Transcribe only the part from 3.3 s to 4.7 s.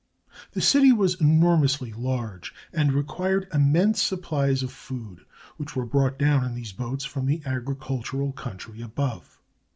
immense supplies